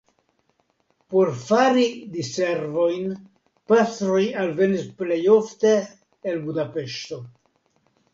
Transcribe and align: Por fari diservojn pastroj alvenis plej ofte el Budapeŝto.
Por 1.13 1.29
fari 1.49 1.83
diservojn 2.15 3.05
pastroj 3.71 4.23
alvenis 4.45 4.87
plej 5.03 5.19
ofte 5.35 5.75
el 6.33 6.41
Budapeŝto. 6.47 7.21